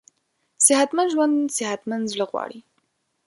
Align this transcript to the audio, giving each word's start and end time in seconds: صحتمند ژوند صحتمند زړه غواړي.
صحتمند 0.65 1.09
ژوند 1.13 1.35
صحتمند 1.57 2.05
زړه 2.13 2.25
غواړي. 2.31 2.59